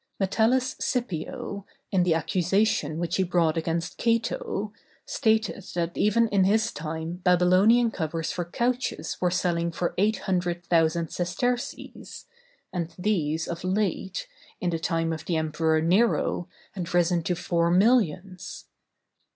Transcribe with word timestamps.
Metellus 0.19 0.75
Scipio, 0.79 1.67
in 1.91 2.01
the 2.01 2.15
accusation 2.15 2.97
which 2.97 3.17
he 3.17 3.23
brought 3.23 3.55
against 3.55 3.99
Cato, 3.99 4.73
stated 5.05 5.61
that 5.75 5.95
even 5.95 6.27
in 6.29 6.43
his 6.43 6.71
time 6.71 7.17
Babylonian 7.17 7.91
covers 7.91 8.31
for 8.31 8.43
couches 8.43 9.21
were 9.21 9.29
selling 9.29 9.71
for 9.71 9.93
eight 9.99 10.17
hundred 10.25 10.65
thousand 10.65 11.09
sesterces, 11.11 12.25
and 12.73 12.95
these 12.97 13.47
of 13.47 13.63
late, 13.63 14.27
in 14.59 14.71
the 14.71 14.79
time 14.79 15.13
of 15.13 15.25
the 15.25 15.35
Emperor 15.37 15.79
Nero, 15.83 16.49
had 16.71 16.91
risen 16.95 17.21
to 17.21 17.35
four 17.35 17.69
millions. 17.69 18.65